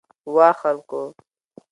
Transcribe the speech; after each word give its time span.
وا 0.35 0.49
خلکو! 0.61 1.01